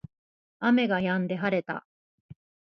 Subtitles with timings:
[0.61, 1.85] 雨が止んで晴れた